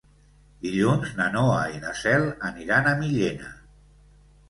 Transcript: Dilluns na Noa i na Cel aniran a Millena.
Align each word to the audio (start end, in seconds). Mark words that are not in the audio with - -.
Dilluns 0.63 1.11
na 1.19 1.27
Noa 1.35 1.59
i 1.75 1.83
na 1.85 1.93
Cel 2.01 2.27
aniran 2.53 2.93
a 2.93 2.99
Millena. 3.07 3.57